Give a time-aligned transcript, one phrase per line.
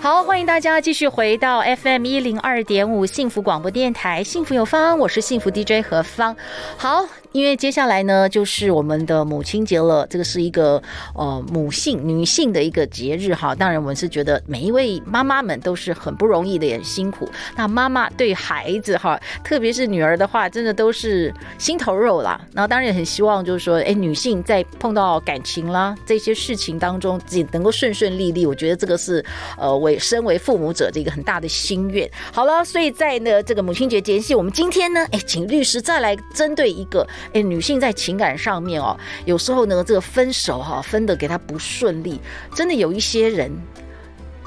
[0.00, 6.36] 好，欢迎大家继续回到 FM 一零二点五幸福广播电台，幸福有方，我是幸福 DJ 何芳。
[6.76, 7.04] 好。
[7.32, 10.06] 因为接下来呢，就是我们的母亲节了。
[10.08, 10.82] 这个是一个
[11.14, 13.54] 呃母性女性的一个节日哈。
[13.54, 17.28] 当然，我们是觉得每一位妈妈们都是很不容易的，也很辛苦。
[17.54, 22.40] 那妈妈对孩子哈，特别是女儿的话，真的都是心头肉啦。
[22.54, 28.46] 然后当然也很希望，就是说，哎，女性在碰到感情啦这些事情当中，自己能够顺顺利利。
[28.46, 29.22] 我觉得这个是
[29.58, 32.10] 呃，为身为父母者的一个很大的心愿。
[32.32, 37.06] 好了，所以在呢这个母亲节间隙，我们今天呢，哎，请律师再来针对一个。
[37.32, 42.20] 哎，女性在情感上面哦，有时候呢，这个分手哈，分的给她不顺利，
[42.54, 43.50] 真的有一些人，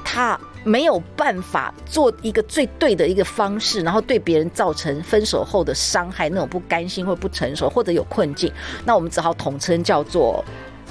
[0.03, 8.52] 他没有办法做一个最对的一个方式，然后对别人造成分手后的伤害，那种不甘心或不成熟，或者有困境，
[8.85, 10.44] 那我们只好统称叫做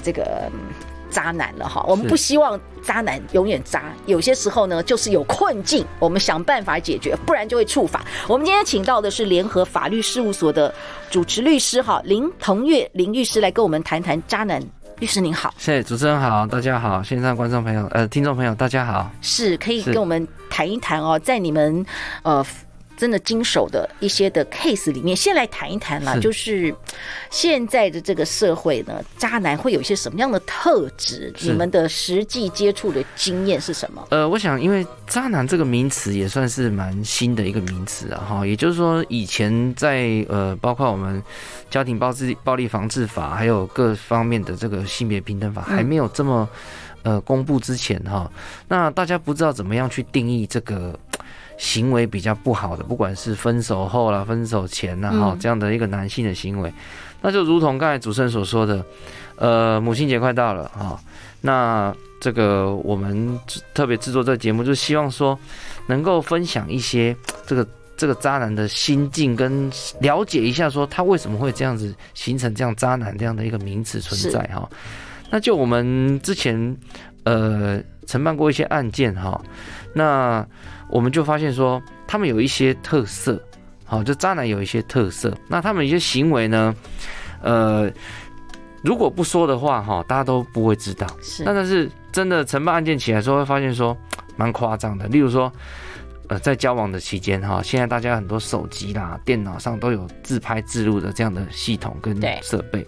[0.03, 0.49] 这个。
[1.11, 8.03] 渣男了哈，我们不希望渣男永远渣，有些时候呢，就是有困境，我们想办法解决，不然就会触法。
[8.27, 10.73] 我们今天请到的是联合法律事务所的
[11.09, 14.59] 主持律师哈林腾月林律师来跟我们谈谈渣男。
[14.97, 21.85] 律师您好，谢谢主持人好，大家好，线上观众朋友呃听众朋友大家好，是可以跟我们谈一谈哦，在你们
[22.23, 22.43] 呃。
[23.01, 26.15] 真的经手的一些的 case 里面，先来谈一谈啦。
[26.19, 26.71] 就是
[27.31, 31.33] 现在的这个社会呢，渣男会有一些什么样的特质？
[31.39, 34.05] 你们的实际接触的经验是什么？
[34.11, 41.19] 呃，我想，因为渣男这个名词也算是蛮新的一个名词啊，哈，也就是说，以前在呃，包括我们
[41.71, 46.47] 家庭暴力暴力防治法，还有各方面的这个性别平等法还没有这么
[47.01, 48.31] 呃公布之前，哈，
[48.67, 50.95] 那大家不知道怎么样去定义这个。
[51.61, 56.73] 行为比较不好的，不管是分手后啦、分手前呐，哈，这样的一个男性的行为，
[57.21, 58.83] 那就如同刚才主持人所说的，
[59.35, 60.99] 呃，母亲节快到了啊，
[61.39, 63.39] 那这个我们
[63.75, 65.37] 特别制作这个节目，就希望说
[65.85, 74.67] 能够分享一些这个这个渣男的心境，跟了解一下说他为什么会这样子形成这样渣男这样的一个名词存在哈。
[75.29, 76.75] 那就我们之前
[77.23, 79.41] 呃承办过一些案件哈，
[79.93, 80.45] 那。
[80.93, 83.41] 我们就发现说，他们有一些特色，
[83.85, 85.33] 好，就渣男有一些特色。
[85.47, 86.75] 那他们一些行为呢，
[87.41, 87.89] 呃，
[88.83, 91.07] 如果不说的话，哈，大家都不会知道。
[91.21, 93.95] 是，那但是真的承办案件起来之后，会发现说，
[94.35, 95.07] 蛮夸张的。
[95.07, 95.49] 例如说，
[96.27, 102.85] 呃，在交往的期间，哈，现在大家很多手机啦、电脑上都有自拍自录的这样的系统跟设备。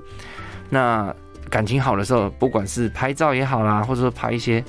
[0.70, 1.16] 那
[1.50, 4.62] 感情好的时候，不管是拍照也好啦，或者说拍一些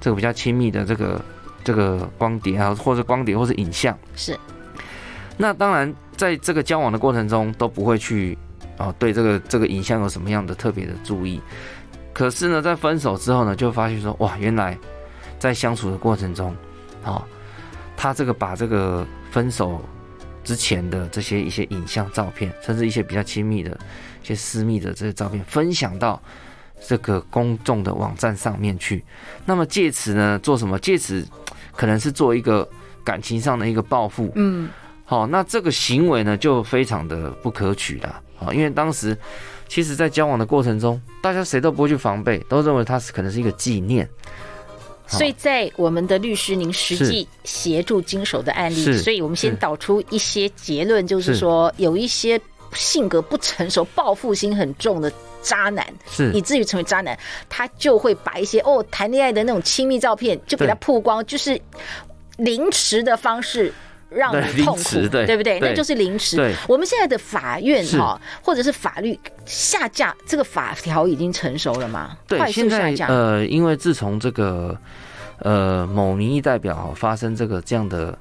[0.00, 1.20] 这个比较亲密的这个。
[1.64, 4.38] 这个光碟啊，或者光碟，或者影像是。
[5.36, 8.38] 那当然，在这个交往的过程中都不会去
[8.78, 11.42] 哦，对这个这个影像有什么样的特别的注意。
[12.14, 14.78] 可是呢，在分手之后呢，就发现说，哇，原来
[15.38, 16.56] 在相处的过程中，
[17.04, 17.22] 哦，
[17.94, 19.82] 他这个把这个分手
[20.42, 23.78] 之前的这些一些影像、照片，甚至一些比较亲密的、
[24.22, 26.22] 一些私密的这些照片，分享到。
[26.86, 29.04] 这个公众的网站上面去，
[29.44, 30.78] 那么借此呢，做什么？
[30.78, 31.26] 借此
[31.74, 32.68] 可能是做一个
[33.04, 34.32] 感情上的一个报复。
[34.34, 34.68] 嗯，
[35.04, 38.22] 好，那这个行为呢，就非常的不可取了。
[38.40, 39.16] 啊，因为当时
[39.68, 44.08] 其实，在交往的过程中，大家谁都不会去防备，都认为它是可能是一个纪念。
[45.06, 52.38] 所以在我们的律师您实际协助经手的案例，所以我们先导出一些结论，就是说有一些
[52.72, 55.12] 性格不成熟、报复心很重的。
[55.40, 57.16] 渣男是以至于成为渣男，
[57.48, 61.58] 他就会把一些哦谈恋爱的那种亲密照片就给他曝光，就是
[62.38, 63.72] 凌迟的方式
[64.10, 65.60] 让你痛苦，对，对不对？
[65.60, 66.36] 那就是凌迟。
[66.66, 72.18] 我们现在的法院哈，或者是法律下架这个法条已经成熟了吗？
[72.26, 74.76] 对，现在呃，因为自从这个。
[75.42, 78.18] 呃，某民意代表发生这个这样的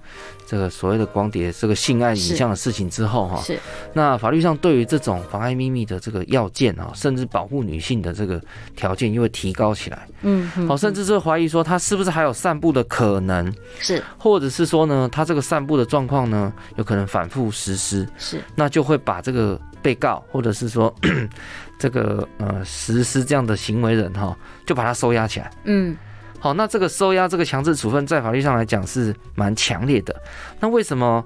[0.48, 3.60] 这个所谓的光碟这个性爱影像的事情之后哈，是。
[3.94, 8.42] 那法律上对于这种妨碍秘密的这个要件啊，甚至保护女性的这个
[8.74, 20.94] 条件又会提高起来，嗯，好，甚至是怀疑说他是不是还有散布的可能，是，或者是说呢，他这个散布的状况呢，有可能反复实施，是，那就会把这个被告或者是说
[21.78, 24.34] 这个呃实施这样的行为人哈，
[24.66, 25.96] 就把他收押起来，嗯。
[26.39, 30.16] 好，那这个收押这个强制处分在法律上来讲是蛮强烈的。
[30.60, 31.24] 那为什么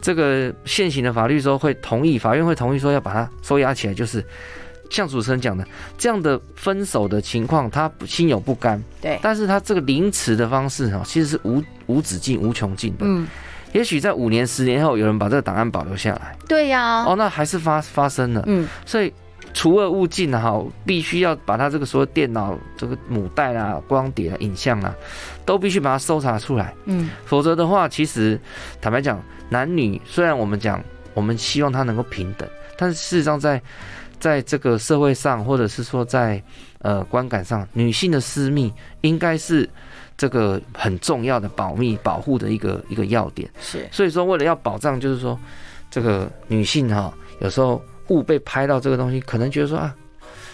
[0.00, 3.94] 这个现行的法律说会同意，法院会同意说要把它收押起来？
[3.94, 4.24] 就是
[4.90, 5.66] 像主持人讲的，
[5.98, 8.82] 这样的分手的情况，他心有不甘。
[9.00, 13.04] 对，但是他这个凌迟的方式哈，其实是无无止境、无穷尽的。
[13.06, 13.26] 嗯。
[13.72, 16.36] 也许在五年、十年后，有人把这个档案保留下来。
[16.46, 18.44] 对呀、啊，哦，那还是发发生了。
[18.46, 19.12] 嗯，所以
[19.54, 24.94] 除恶务尽哈，必须要把他这个所有电脑、这个母带啊、光碟啊、影像啊，
[25.46, 26.74] 都必须把它搜查出来。
[26.84, 28.38] 嗯，否则的话，其实
[28.82, 30.82] 坦白讲，男女虽然我们讲
[31.14, 32.46] 我们希望他能够平等，
[32.76, 33.62] 但是事实上在
[34.20, 36.42] 在这个社会上，或者是说在
[36.80, 38.70] 呃观感上，女性的私密
[39.00, 39.66] 应该是。
[40.16, 45.36] 这个很重要的保密保护的一个一个要点是，所以说为了要保障，就是说
[45.90, 49.94] 这个女性哈，有时候误被拍到这个东西，可能觉得说啊，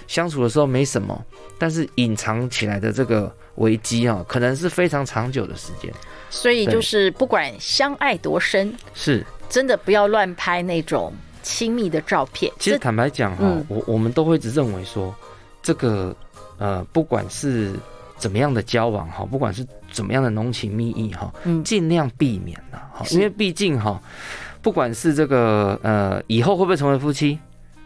[0.06, 1.24] 相处的时候没什么，
[1.58, 5.92] 但是隐藏起来的这个危机啊，可能是非常长久的时间。
[6.30, 11.12] 所以就是不管相爱多深，是真的不要乱拍那种
[11.42, 12.52] 亲密的照片。
[12.58, 15.14] 其实坦白讲哈，我我们都会一直认为说，
[15.62, 16.14] 这个
[16.58, 17.72] 呃，不管是。
[18.20, 21.32] 怎么样的交往哈，不管是怎么样的浓情蜜意哈，
[21.64, 23.98] 尽量避免了哈，因为毕竟哈，
[24.62, 27.38] 不管是这个呃以后会不会成为夫妻，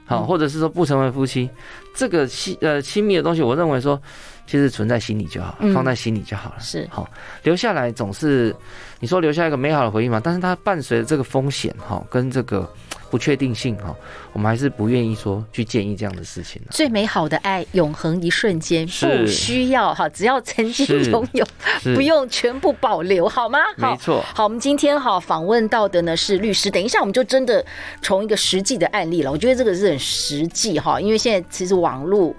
[0.06, 1.48] 好，或者是说不成为夫妻，
[1.94, 4.00] 这个亲呃亲密的东西，我认为说
[4.46, 6.86] 其实存在心里就好，放在心里就好了，是。
[6.90, 7.08] 好。
[7.42, 8.54] 留下来总是
[9.00, 12.68] 你说留下一个美好的回忆嘛，但是它伴随着这个风险哈，跟这个。
[13.14, 13.94] 不确定性哈，
[14.32, 16.60] 我们还是不愿意说去建议这样的事情。
[16.72, 21.46] 最美好的爱，永恒一瞬间，不需要哈，只要曾经拥有，
[21.94, 23.60] 不用全部保留，好吗？
[23.76, 24.20] 没错。
[24.34, 27.64] 好，我们今天哈访问到的呢是律师，等一下我们就真的
[28.02, 29.30] 从一个实际的案例了。
[29.30, 32.34] 我觉得这个是很实际哈，因为现在其实网络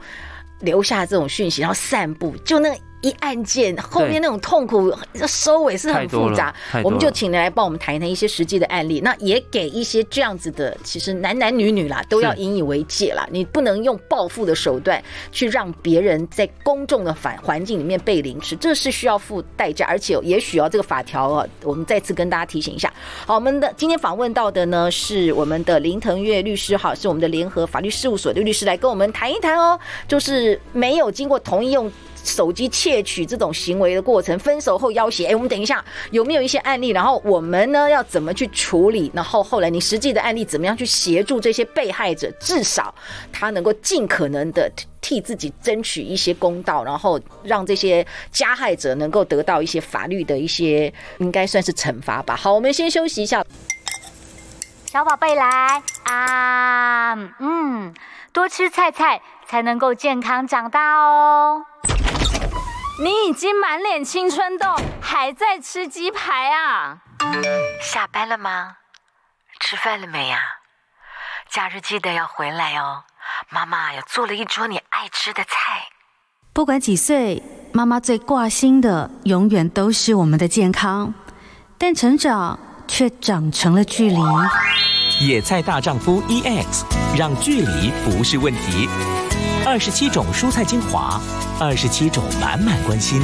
[0.60, 2.76] 留下这种讯息，然后散布，就那个。
[3.02, 4.92] 一案件后面那种痛苦
[5.28, 6.54] 收尾是很复杂，
[6.84, 13.28] 我们就请人来帮我们谈一谈一些实际的案例，那也给一些这样子的，其实男男女女啦都要引以为戒啦。
[13.30, 22.92] 你不能用报复的手段去让别人在公众的反环境里面被凌迟，这是需要付代价，而且也许要这个法条啊，我们再次跟大家提醒一下。
[23.28, 31.92] 好，我们的今天访问到的呢是我们的林腾岳律师，哈，是我们的联合法律事务所的律师来跟我们谈一谈哦，就是没有经过同意用。
[32.26, 36.90] 手机窃取这种行为的过程，分手后要挟，哎，我们等一下有没有一些案例？
[36.90, 39.12] 然后我们呢要怎么去处理？
[39.14, 42.30] 然后后来你实际的案例怎么样去协助这些被害者？
[42.40, 42.94] 至少
[43.32, 44.70] 他能够尽可能的
[45.00, 52.36] 替自己争取一些公道，然后让这些加害者能够得到一些法律的一些应该算是惩罚吧。
[52.36, 53.46] 好，我们先休息一下。
[54.86, 57.94] 小宝贝来啊，嗯，
[58.32, 61.62] 多吃菜菜才能够健康长大哦。
[62.98, 67.00] 你已经满脸青春痘，还在吃鸡排啊？
[67.82, 68.78] 下班了吗？
[69.60, 70.40] 吃饭了没呀？
[71.50, 73.04] 假日记得要回来哦，
[73.50, 75.90] 妈妈有做了一桌你爱吃的菜。
[76.54, 77.44] 不管几岁，
[77.74, 81.14] 妈妈最挂心的永远都是我们的健康，
[81.78, 82.58] 但成长
[82.88, 84.18] 却长成了距离。
[85.26, 86.84] 野菜大丈夫 EX，
[87.18, 88.88] 让距离不是问题。
[89.66, 91.20] 二十七种蔬菜精华，
[91.60, 93.20] 二十七种满满关心，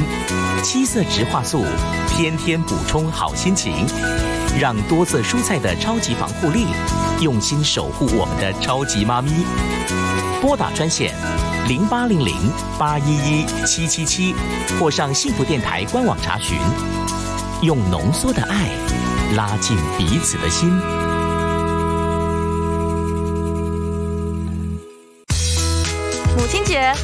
[0.64, 1.64] 七色植化素，
[2.08, 3.86] 天天补充好心情，
[4.58, 6.66] 让多色蔬菜的超级防护力，
[7.20, 9.30] 用心守护我们的超级妈咪。
[10.40, 11.14] 拨打专线
[11.68, 12.34] 零八零零
[12.76, 14.34] 八一一七七七，
[14.76, 16.58] 或上幸福电台官网查询，
[17.62, 18.66] 用浓缩的爱
[19.36, 20.68] 拉近彼此的心。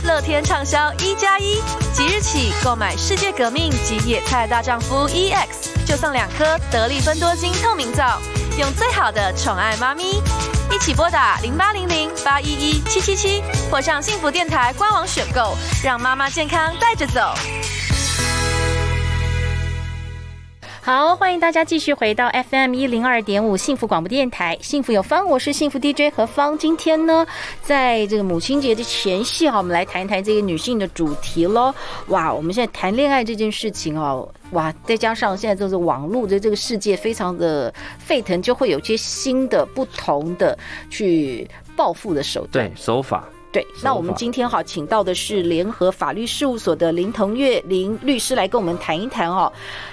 [0.08, 1.60] 乐天畅销一加一，
[1.92, 5.46] 即日起购买世界革命及野菜大丈夫 EX，
[5.86, 8.18] 就送两颗得力芬多精透明皂，
[8.58, 10.22] 用最好的宠爱妈咪。
[10.72, 17.34] 一起拨打零八零零八一一七七七，或上幸福电台官网选购，让妈妈健康带着走。
[20.88, 26.56] 好，欢迎大家继续回到 FM 一零二点五幸福广播电台，幸福有方，我是幸福 DJ 何芳。
[26.56, 27.26] 今天呢，
[27.60, 31.74] 在这个母亲节的前夕哈，我们来谈一谈这个女性的主题喽。
[32.06, 43.28] 哇，我们现在谈恋爱这件事情哦，哇，再加上现在就是网络的这个世界非常的沸腾，就会有些新的不同的去报复的手段，对手法。
[43.50, 49.50] 对，那我们今天哈，请到的是联合法律事务所的林腾岳林律师来跟我们谈一谈哦，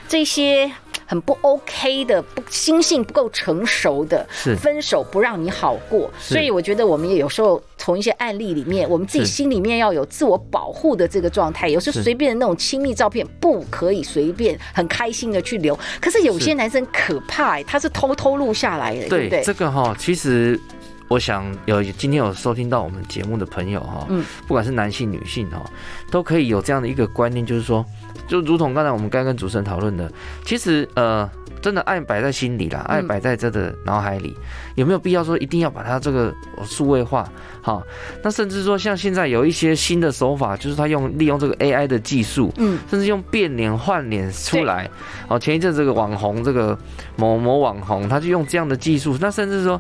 [0.10, 0.70] 这些
[1.06, 6.10] 很不 OK 的，不心性不够成熟的，是分手不让你好过。
[6.20, 11.68] 所以我觉得我们也有时候从一些案例里面，我们自己心里面要有自我保护的这个状态。
[11.68, 15.78] 有时候随便的那种亲密照片不可以随便很开心的去留。
[16.02, 19.42] 可是有些男生可怕、欸，他是偷偷录下来的，对不对？
[19.44, 20.60] 这个哈，其实。
[21.08, 25.64] 我想有今天有收听到我们节目的朋友哈，嗯，不管是男性女性哈，
[26.10, 27.86] 都可以有这样的一个观念，就是说，
[28.28, 30.12] 就如同刚才我们刚跟主持人讨论的，
[30.44, 31.30] 其实呃，
[31.62, 34.36] 真的爱摆在心里啦，爱摆在这的脑海里，
[34.74, 36.34] 有没有必要说一定要把它这个
[36.64, 37.30] 数位化？
[37.62, 37.84] 好，
[38.24, 44.90] 那甚至说像现在有一些新的手法，就是他用利用这个 AI 的技术，嗯，甚至用变脸换脸出来。
[45.28, 46.76] 哦，前一阵这个网红这个
[47.16, 49.80] 某某网红，他就用这样的技术，那甚至说。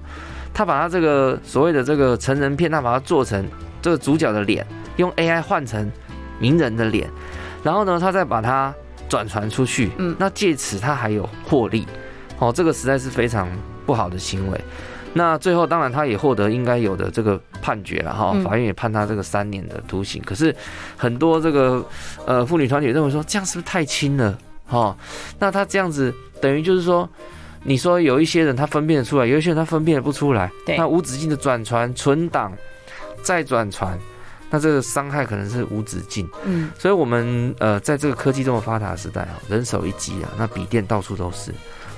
[0.55, 3.45] 他把他这个所谓的这个成人片，他把它做成
[3.81, 5.91] 这个主角的脸，用 AI 换成
[6.39, 7.09] 名人的脸，
[7.61, 8.73] 然后呢，他再把它
[9.09, 11.85] 转传出去，嗯，那借此他还有获利，
[12.39, 13.49] 哦，这个实在是非常
[13.85, 14.61] 不好的行为。
[15.11, 20.23] 那最后当然他也获得应该有的这个判决了哈，法院也判他这个三年的徒刑。
[20.25, 20.55] 可是
[20.95, 21.85] 很多这个
[22.25, 24.37] 呃妇女团体认为说，这样是不是太轻了？
[24.65, 24.95] 哈，
[25.37, 27.09] 那他这样子等于就是说。
[27.67, 32.53] 你说有一些人他分辨得出来，有一些人他分辨不出来，对，那无止境的转传、存档、
[33.23, 33.97] 再转传，
[34.51, 36.29] 那这个伤害可能是无止境。
[36.43, 41.51] 嗯，所以我们呃，在这个科技这么发达的时代啊，人手一机啊，那笔电到处都是，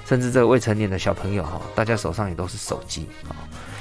[0.05, 3.35] 甚至这个未成年的小朋友哈，大家手上也都是手机啊，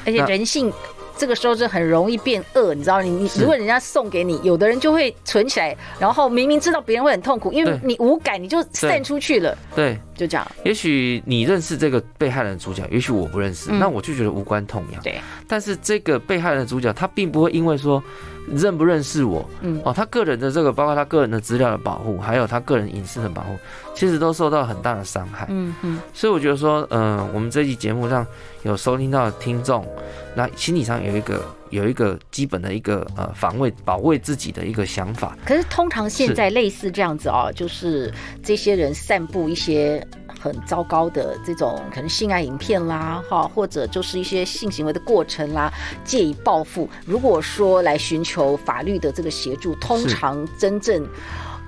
[0.05, 0.73] 而且人性。
[1.19, 3.01] 这个时候是很容易变恶，你知道？
[3.01, 9.57] 你你如果人家送给你，有的人就会存起来，然后明明知道别人会很痛苦，因为你无感，你就散出去了。
[9.75, 10.47] 对，就这样。
[10.65, 15.03] 也许你认识这个被害人的主角，也许我不认识，那我就觉得无关痛痒。
[15.03, 15.21] 对。
[15.47, 18.03] 但是这个被害人的主角，他并不会因为说
[18.49, 23.57] 认不认识我，嗯，哦，他个人的这个，包括他个人的资料的保护，还有他个人隐私的保护，
[23.95, 25.47] 其实都受到很大的伤害。
[25.51, 26.01] 嗯嗯。
[26.13, 28.27] 所以我觉得说，嗯，我们这期节目让
[28.63, 29.87] 有收听到的听众。
[30.35, 35.37] 那心理上有一个有一个基本的一个呃防卫保卫自己的一个想法。
[35.45, 40.05] 可是通常现在类似这样子哦，就是这些人散布一些
[40.41, 45.73] 很糟糕的这种可能性爱影片啦，哈，或者就是一些性行为的过程啦，
[46.05, 46.89] 借以报复。
[47.05, 51.07] 如果说来寻求法律的这个协助，通常真正。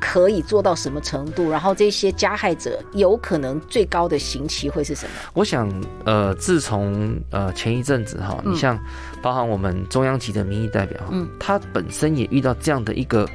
[0.01, 1.51] 可以做到什么程度？
[1.51, 5.13] 然后这些加害者有可能最高的刑期会是什么？
[5.35, 5.69] 我想，
[6.05, 8.79] 呃，自从呃前一阵子哈，你像
[9.21, 13.29] 包含我们中央级的民意代表，嗯，他本身也遇到这样的一个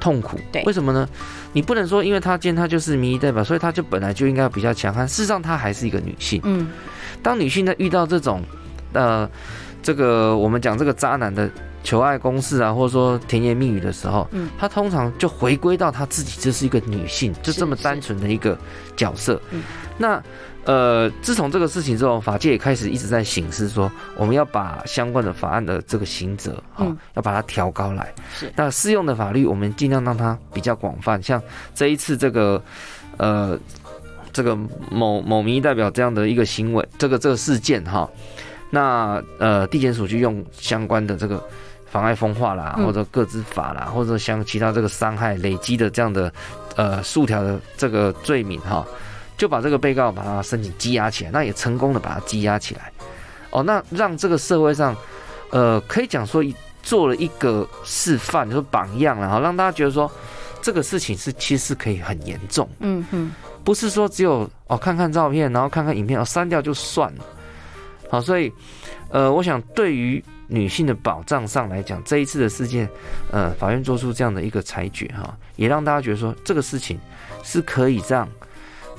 [0.00, 0.38] 痛苦。
[0.50, 1.08] 对，为什么呢？
[1.52, 5.06] 你不能说因为他今天他就是民意代表，所以他就本来就应该比较强悍。
[5.06, 6.40] 事实上，他还是一个女性。
[6.44, 6.68] 嗯，
[7.22, 8.42] 当女性在遇到这种
[8.92, 9.28] 呃
[9.82, 11.50] 这个我们讲这个渣男的。
[11.84, 18.58] 求爱公式啊，或者说甜言蜜语的时候，嗯，他通常就回归到他自己，这是一个女性，就这么单纯的一个
[18.96, 19.40] 角色。
[19.50, 19.62] 嗯，
[19.98, 20.20] 那
[20.64, 28.14] 呃，自从这个事情之后，法界也开始一直在醒思说，我们要把相关的法案的这个刑责，哈，要把它调高来。
[28.34, 31.22] 是，那适用的法律，我们尽量让它比较广泛。
[31.22, 31.40] 像
[31.74, 32.62] 这一次这个，
[33.18, 33.58] 呃，
[34.32, 34.56] 这个
[34.90, 38.08] 某某民意代表这样的一个行为，这个这个事件，哈，
[38.70, 41.46] 那呃，地检署就用相关的这个。
[41.94, 46.32] 妨碍风化啦，或者各自法啦，或者像其他这个伤害累积的这样的
[46.74, 48.84] 呃数条的这个罪名哈，
[49.38, 52.90] 就把这个被告把他申请羁押起来，那也成功的把他羁押起来。
[53.50, 54.96] 哦，那让这个社会上
[55.50, 56.42] 呃可以讲说
[56.82, 60.10] 做了一个示范，就是榜样，然后让大家觉得说
[60.60, 62.68] 这个事情是其实是可以很严重。
[62.80, 63.30] 嗯哼，
[63.62, 67.24] 不是说只有哦看看照片，然后看看影片，哦删掉就算了。
[68.10, 68.52] 好，所以
[69.10, 70.20] 呃，我想对于。
[70.46, 72.88] 女性的保障上来讲，这一次的事件，
[73.30, 76.98] 呃，法院做出这样的一个裁决哈，也让大家觉得说，这个事情
[77.42, 78.28] 是可以让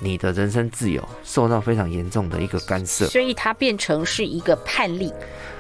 [0.02, 5.14] 你的人身自由受到非常严重的一个干涉，所以它变成是一个判例。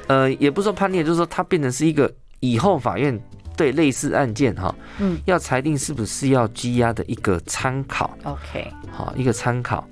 [0.07, 3.19] 呃，也不是说判例，就是说它变成是一个以后法院
[3.55, 8.17] 对类似案件哈，嗯，要裁定是不是要羁押的一个参考。
[8.23, 9.87] OK，好，一个参考，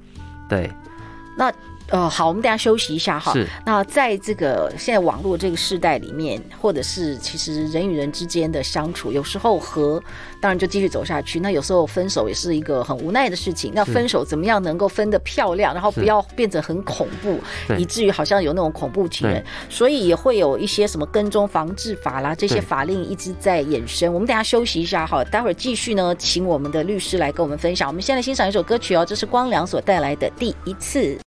[0.49, 0.69] 对，
[1.37, 1.53] 那。
[1.89, 3.33] 呃，好，我们等下休息一下哈。
[3.33, 3.47] 是。
[3.65, 10.01] 那在这个现在网络这个时代里面，或者是其实人与人之间的相处，有时候和
[10.41, 11.39] 当然就继续走下去。
[11.39, 13.71] 那有时候分手也是一个很无奈的事情。
[13.75, 17.39] 那分手怎么样能够分得漂亮，然后不要变得很恐怖，
[17.77, 19.43] 以至于好像有那种恐怖情人。
[19.69, 24.11] 所以也会有一些什么跟踪防治法啦，这些法令一直在衍生。
[24.13, 27.87] 我们等下休息一下哈，待会儿继续呢，请我们的律师来跟我们分享。
[27.87, 31.17] 我们先来欣赏一首歌曲哦，这是光良所带来的第一次。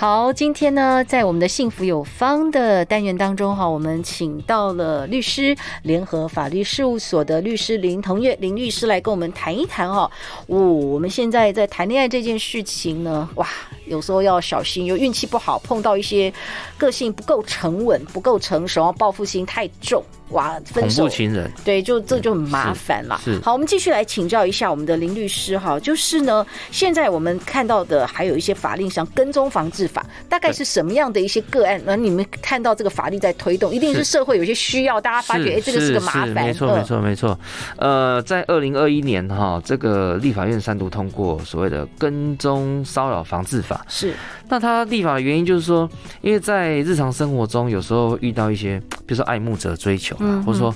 [0.00, 10.10] 好，今天呢，在我们的幸福有方的单元当中哈，我们请到了律师联合法律事务所的律师林腾月林律师来跟我们谈一谈哈。
[10.46, 13.46] 哦，我们现在在谈恋爱这件事情呢，哇，
[13.88, 16.32] 有时候要小心，有运气不好碰到一些
[16.78, 20.02] 个性不够沉稳、不够成熟、报复心太重。
[20.30, 23.20] 哇，分手，情人，对，就这就很麻烦了。
[23.24, 31.80] 是，好，我们继续来请教一下我们的林律师哈，就是呢，现在我们看到的还有一些法令上跟踪防治法，大概是什么样的一些个案？
[31.84, 36.28] 那你们看到这个法律在推动，一定是社会有些需要，大家发觉哎，这个是个麻烦。
[36.30, 37.38] 没错，没错，没错。
[37.76, 43.84] 呃，在二零二一年哈，这个立法院三读通过所谓的跟踪骚扰防治法。
[43.88, 44.14] 是，
[44.48, 50.16] 那它立法的原因就是说，因为在日常生活中有时候遇到一些，比如说爱慕者追求。
[50.20, 50.74] 嗯，或者说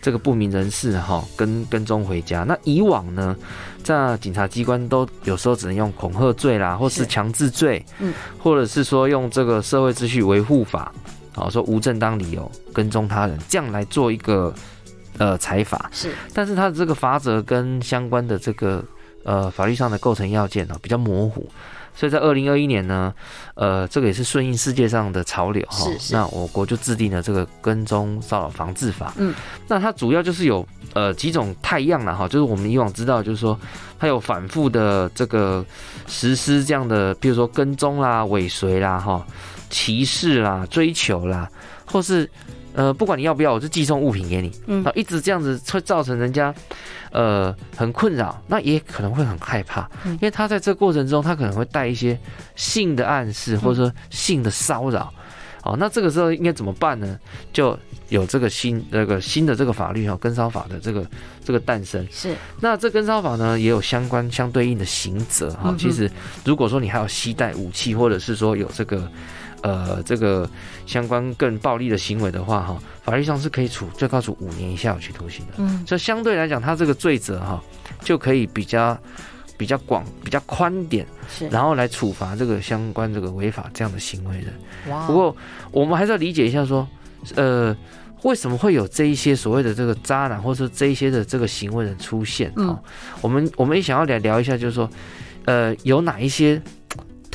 [0.00, 3.36] 这个不明人士哈跟跟踪回家，那以往呢，
[3.84, 10.92] 在警察机关都有时候只能用恐吓罪啦，或是强制罪，嗯，或者是说用这个社会秩序维护法，
[11.34, 14.52] 好说无正当理由跟踪他人，这样来做一个
[15.18, 15.88] 呃裁罚。
[15.92, 18.82] 是，但是他的这个法则跟相关的这个
[19.22, 21.48] 呃法律上的构成要件呢比较模糊。
[21.94, 23.14] 所以在二零二一年呢，
[23.54, 25.86] 呃，这个也是顺应世界上的潮流哈。
[26.10, 29.14] 那我国就制定了这个跟踪骚扰防治法。
[29.16, 29.32] 嗯，
[29.68, 33.58] 那它主要就是有呃几种太样了哈，就是我们以往知道，就是说
[33.98, 35.64] 它有反复的这个
[36.06, 39.24] 实施这样的，比如说跟踪啦、尾随啦、哈、
[39.70, 41.48] 歧视啦、追求啦，
[41.86, 42.28] 或是。
[42.74, 46.52] 呃，不管你要不要，我就寄送物品给你，嗯，一直这样子会造成人家，
[47.12, 52.18] 呃，很困扰，那也可能会很害怕，因为他在这个过程中，他可能会带一些
[52.56, 55.14] 性的暗示，或者说性的骚扰，
[55.62, 57.16] 哦，那这个时候应该怎么办呢？
[57.52, 57.78] 就
[58.08, 61.06] 有这个新那个新的这个法律哈，跟骚法的这个
[61.44, 62.04] 这个诞生。
[62.10, 66.10] 是，那这跟骚法呢也有相关相对应的刑责哈，其实
[66.44, 69.08] 如果说你还有携带武器，或者是说有这个。
[69.62, 70.46] 呃，这个
[70.86, 75.54] 相关更暴力的行为的话，哈，法律上是可以处最高处五年以下有期徒刑的。
[75.56, 77.62] 嗯，所以相对来讲，他这个罪责哈，
[78.00, 78.96] 就可以比较
[79.56, 84.52] 比较广、比较宽点，是，然后来处罚这个相关这个违法这样的行为人。
[84.88, 85.34] 哇，不过
[85.70, 86.86] 我们还是要理解一下，说，
[87.34, 87.74] 呃，
[88.22, 92.52] 为什么会有这一些所谓的这个渣男，或者说这一些的这个行为人出现？
[92.56, 92.76] 嗯，
[93.20, 94.88] 我们我们也想要来聊一下，就是说，
[95.46, 96.60] 呃，有哪一些？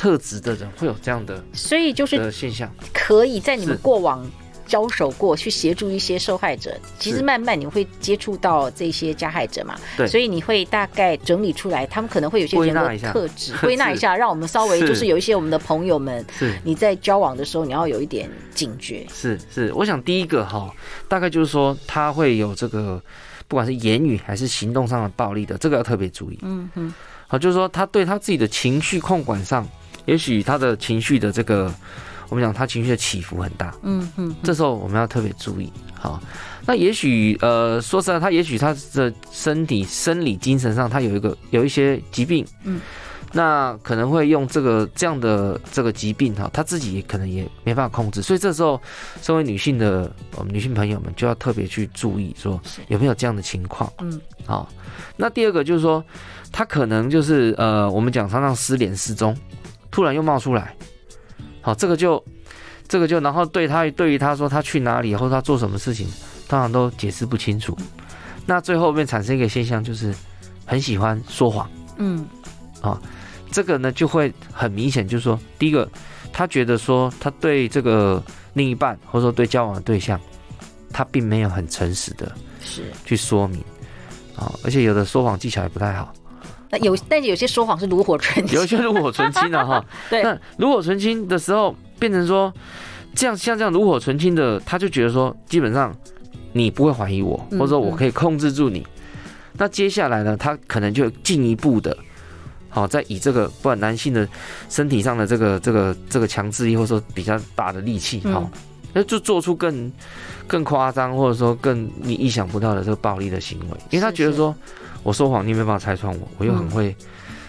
[0.00, 4.26] 特质的人会有这样的，所以就是现象，可以在你们过往
[4.66, 15.04] 交手过去协助一些受害者，其实慢慢你会接触到这些加害者嘛，对，所以你会大概整理出来，他们可能会有些什么特质， 归纳一下，让我们稍微就是。
[15.04, 16.58] 有一些我们的朋友们，是。
[16.64, 20.74] 你在交往的时候你要有一点警觉，是是，我想第一个哈，
[21.08, 23.02] 大概就是说他会有这个
[23.48, 26.94] 不管是言语还是行动上的暴力的，这个要特别注意，嗯哼，
[27.26, 29.68] 好，就是说他对他自己的情绪控管上。
[30.06, 31.72] 也许他的情绪的这个，
[32.28, 35.70] 我们讲他情绪的起伏很大，嗯嗯，这时候我们要特别注意。
[35.94, 36.20] 好，
[36.66, 42.80] 那也许呃，说实在，他也许他的身体、生理、精神上，他有一个有一些疾病，嗯，
[43.32, 48.80] 那可能会用这个这样的这个疾病哈，他自己也可能也没办法控制，所以这时候，
[49.20, 52.58] 身为女性的我们女性朋友们就要特别去注意，说
[52.88, 54.66] 有没有这样的情况，嗯，好。
[55.16, 56.02] 那第二个就是说，
[56.50, 59.36] 他可能就是呃，我们讲常常失联失踪。
[59.90, 60.74] 突然又冒出来，
[61.60, 62.22] 好，这个就，
[62.86, 66.06] 这个就，然后对他对于他说他去哪里或者他做什么事情，
[66.48, 67.76] 通常都解释不清楚。
[68.46, 70.14] 那最后面产生一个现象，就是
[70.64, 71.68] 很喜欢说谎。
[71.98, 72.26] 嗯，
[72.80, 73.00] 啊，
[73.50, 75.88] 这个呢就会很明显，就是说，第一个，
[76.32, 78.22] 他觉得说他对这个
[78.54, 80.18] 另一半或者说对交往的对象，
[80.92, 83.62] 他并没有很诚实的，是去说明，
[84.36, 86.12] 啊，而且有的说谎技巧也不太好。
[86.70, 89.84] 那有，但是有些说谎是炉火纯青，有些炉火纯青的哈。
[90.08, 92.52] 对，那炉火纯青的时候，变成说
[93.12, 95.92] 这样像这样炉火纯青的，他就觉得说，基本上
[96.52, 98.86] 你不会怀疑我，或者说我可以控制住你。
[99.54, 101.96] 那接下来呢，他可能就进一步的，
[102.68, 104.28] 好，再以这个不管男性的
[104.68, 108.48] 身体上的这个这个这个强制力，或者说比较大的力气，好，
[108.92, 109.92] 那就做出更
[110.46, 114.54] 更夸张，或者说更你意想不到的这个暴力的行为，因为他觉得说。
[115.02, 116.94] 我说谎，你没办法拆穿我，我又很会，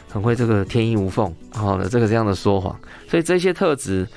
[0.10, 2.78] 很会这个天衣无缝，好的这个这样的说谎，
[3.10, 4.08] 所以这些特质，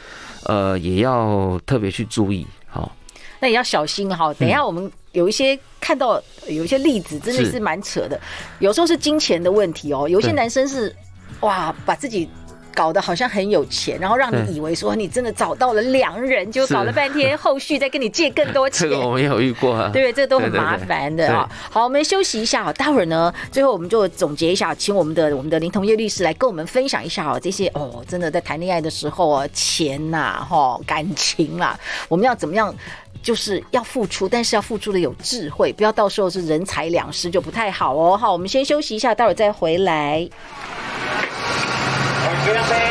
[0.45, 2.91] 呃，也要特别去注意，好，
[3.41, 4.33] 那也要小心哈。
[4.35, 7.61] 等一下我们有一些看到有一些例子，真的是。
[7.61, 8.21] 蛮扯的，
[8.59, 10.95] 有时候是金钱的问题哦，有些男生是
[11.41, 12.29] 哇，把自己。
[12.75, 18.89] 搞得好像很有钱，然后让你以为说你真的找到了良人，就搞了半天，后续再跟你借更多 钱。
[18.89, 20.13] 这个我们有遇过啊，对 不对？
[20.13, 21.49] 这个都很麻烦的啊。
[21.71, 32.75] 好，我们休息一下啊，待会儿呢，最后我们就总结一下，请我们的我们的林同业律师来跟我们分享一下哦，这些哦，真的在谈恋爱的时候啊，钱呐，哈，感情啦，我们要怎么样？
[33.23, 38.15] 就是要付出，但是要付出的有智慧，不要到时候是人财两失就不太好哦。
[38.19, 40.29] 好，我们先休息一下，待会儿再回来。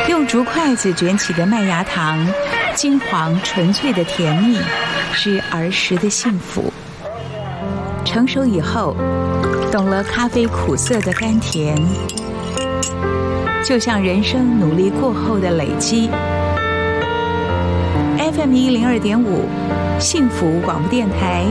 [0.07, 2.19] 用竹筷子卷起的麦芽糖，
[2.75, 4.59] 金黄纯粹的甜蜜，
[5.13, 6.71] 是儿时的幸福。
[8.03, 8.95] 成熟以后，
[9.71, 11.75] 懂了咖啡苦涩的甘甜，
[13.63, 16.09] 就像人生努力过后的累积。
[18.17, 19.47] FM 一零二点五，
[19.99, 21.45] 幸福广播电台，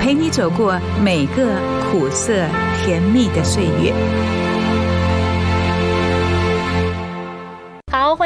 [0.00, 1.56] 陪你走过每个
[1.90, 2.32] 苦涩
[2.82, 3.92] 甜蜜的岁月。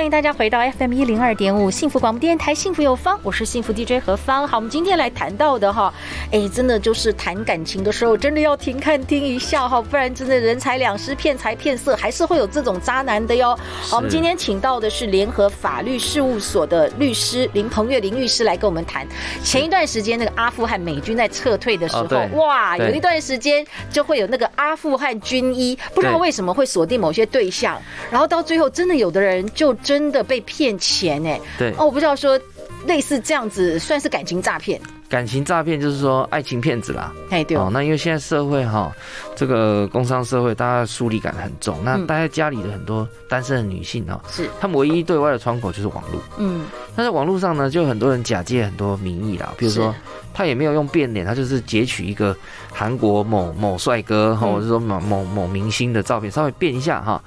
[0.06, 4.46] 迎大家回到 FM 一零二点五幸福广播电台，幸福有方，我是幸福 DJ 何芳。
[4.46, 5.92] 好，我们今天来谈到的哈，
[6.30, 13.58] 哎，真的就是谈感情的时候，真的要停看听一下哈，不然真的人财两失，骗财骗色，还是会有这种渣男的哟。
[13.82, 19.04] 好，我们今天请到的是联合法律事务所的律师林鹏岳林律师来跟我们谈。
[19.42, 27.76] 前一段时间那个阿富汗美军在撤退的时候，哦、哇，有一段时间就会有那个阿富汗军医，不知道为什么会锁定某些对象，
[28.08, 29.44] 然后到最后真的有的人。
[29.54, 31.72] 就真的被骗钱哎，对。
[31.72, 32.38] 哦，我不知道说
[32.86, 34.80] 类似这样子算是感情诈骗？
[35.08, 37.56] 感情诈骗就是说爱情骗子啦，哎对。
[37.56, 38.92] 哦，那因为现在社会哈，
[39.36, 44.48] 这个工商社会大家疏离感很重，那待在家里的很多单身的女性哈，是。
[44.60, 49.94] 她们唯一对外的窗口就是网络，嗯，那在网络上呢，就很多人假借很多名义啦，比如说
[50.34, 52.36] 他也没有用变脸，他就是截取一个
[52.72, 57.22] 韩国某某帅哥或者是说某某某明星的照片，稍微变一下哈。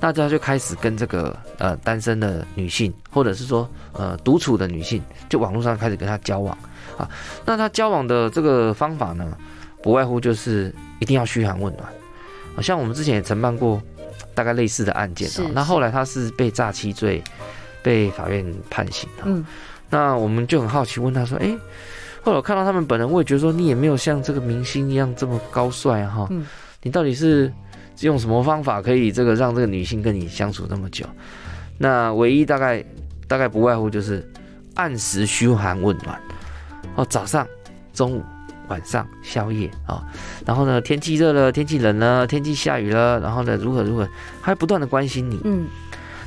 [0.00, 6.56] 大家就开始跟这个呃单身的女性，或者是说呃独处的女性，就网络上开始跟她交往
[6.96, 7.08] 啊。
[7.44, 9.36] 那她交往的这个方法呢，
[9.82, 11.88] 不外乎就是一定要嘘寒问暖。
[12.54, 13.82] 好像我们之前也承办过
[14.34, 15.50] 大概类似的案件啊。
[15.52, 17.22] 那后来她是被诈欺罪
[17.82, 19.26] 被法院判刑啊。
[19.26, 19.44] 嗯。
[19.90, 21.56] 那我们就很好奇问她说：“哎，
[22.22, 26.28] 后来我看到他们本人，我也觉得说你也没有像这个明星一样这么高帅哈。
[26.30, 26.46] 嗯。
[26.82, 27.52] 你到底是？”
[28.00, 31.04] 用什么方法可以这个让这个女性跟你相处那么久？
[31.78, 32.84] 那唯一大概
[33.26, 34.28] 大概不外乎就是
[34.74, 36.20] 按时嘘寒问暖
[36.96, 37.46] 哦，早上、
[37.92, 38.22] 中午、
[38.68, 40.02] 晚上、宵夜啊，
[40.44, 44.08] 然后呢，天气热了，天气冷了，天气下雨了，然后呢，如何如何，
[44.40, 45.40] 还不断的关心你。
[45.44, 45.66] 嗯，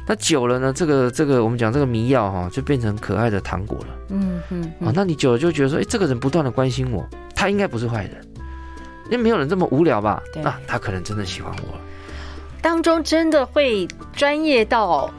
[0.07, 3.87] 那久了呢，这个这个我们讲这个迷药哈，就变成可爱的糖果了。
[4.09, 7.05] 嗯嗯，啊，那你久了就觉得说，哎，这个人不断的关心我，
[7.35, 8.25] 他应该不是坏人。
[9.11, 10.23] 因为没有人这么无聊吧？
[10.41, 11.77] 那、啊、他可能真的喜欢我。
[12.61, 15.11] 当中真的会专业到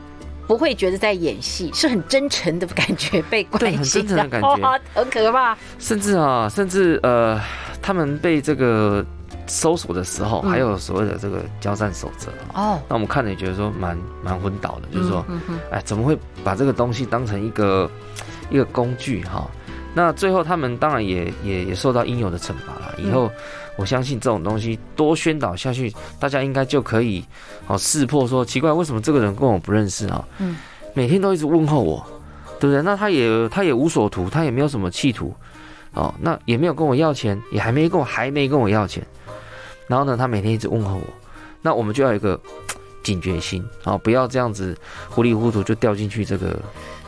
[0.46, 5.56] 不会觉得在演戏，是很真诚的感觉，被关心，很真诚的感觉， 很可怕。
[5.78, 7.38] 甚至啊，甚至呃，
[7.82, 9.04] 他们被这个
[9.46, 12.80] 搜索的时候，还有所谓的这个交战守则哦。
[12.88, 15.22] 那我们看了也觉得说蛮蛮昏倒的，就是说，
[15.70, 17.90] 哎，怎么会把这个东西当成一个
[18.48, 19.50] 一个工具哈？
[19.94, 23.30] 那最后他们当然也也也受到应有的惩罚了，以后。
[23.76, 27.24] 我相信这种东西多宣导下去，大家应该就可以
[27.66, 30.26] 哦识破说奇怪，为什么这个人跟我不认识啊？
[30.38, 30.56] 嗯，
[30.94, 32.06] 每天都一直问候我，
[32.60, 32.82] 对不对？
[32.82, 35.34] 那他也他也无所图，他也没有什么企图，
[35.94, 39.02] 哦，那也没有跟我要钱，也还没跟我还没跟我要钱。
[39.88, 41.06] 然后呢，他每天一直问候我，
[41.62, 42.38] 那我们就要有一个
[43.02, 44.76] 警觉心啊，不要这样子
[45.08, 46.58] 糊里糊涂就掉进去这个。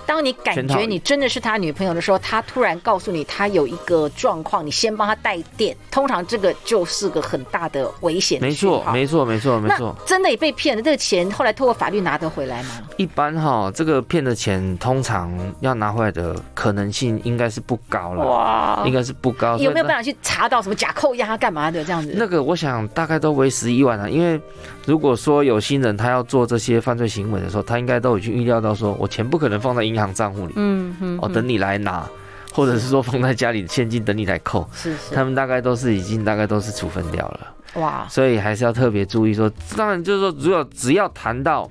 [0.07, 8.41] 当你感觉你真的是他女朋友的时候，他突然告诉你他有一个状况，你先帮他带电，通常这个就是个很大的危险。
[8.41, 9.95] 没错，没错，没错，没错。
[10.07, 12.71] 真的也被骗了，这个钱后来透过法律拿得回来吗？
[12.97, 18.27] 一般哈，这个骗的钱通常要拿回来的可能性应该是不高了。
[18.27, 19.57] 哇，应该是不高。
[19.59, 22.13] 有没有办法去查到什么假扣押干嘛的这样子？
[22.17, 24.41] 那个我想大概都为时已晚了，因为
[24.87, 32.07] 如果说有心人他要做这些犯罪行为的时候，他应该都已经预料到说我钱不可能放在银行账户里，嗯嗯，哦，等你来拿，
[32.53, 41.71] 或者是说放在家里的现金等你来扣，是是，他们大概都是已经大概都是处分掉了，哇，所以还是要特别注意说，当然就是说，如果只要谈到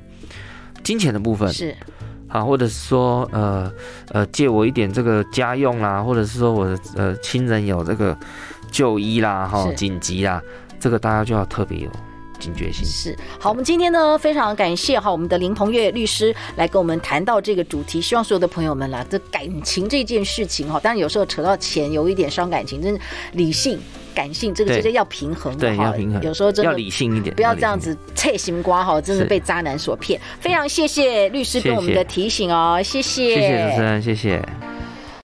[0.84, 1.76] 金钱的部分是，
[2.28, 3.72] 啊，或者是说呃
[4.10, 8.18] 呃借我一点这个家用啦，或者是说我的呃亲人有这个
[8.72, 10.42] 就医啦哈紧急啦，
[10.80, 11.90] 这个大家就要特别有。
[12.40, 23.00] 警觉性是好，我们今天呢非常感谢哈我们的林朋岳律师来跟我们谈到这个主题，希望所有的朋友们啦，这感情这件事情哈，当然有时候扯到钱有一点伤感情，真是
[23.34, 23.80] 理性
[24.14, 25.76] 感性，这个就是要平衡的哈。
[25.76, 26.22] 对，要平衡。
[26.22, 30.20] 有时候真的要理性一点，不要这样子切心瓜哈，真的被渣男所骗。
[30.40, 34.73] 非常谢谢律师跟我们的提醒哦，谢谢，谢谢主持人，谢谢。